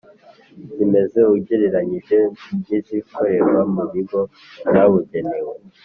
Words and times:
zimeze 0.73 1.19
ugereranyije 1.35 2.17
n’izikorerwa 2.65 3.59
mu 3.73 3.83
bigo 3.91 4.21
byabugenewe, 4.69 5.53